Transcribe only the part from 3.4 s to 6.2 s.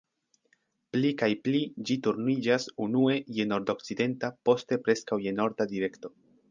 nordokcidenta, poste preskaŭ je norda direkto.